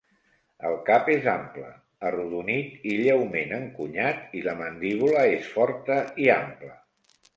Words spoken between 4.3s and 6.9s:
i la mandíbula és forta i ampla.